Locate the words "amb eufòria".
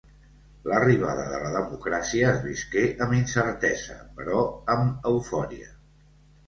4.79-5.73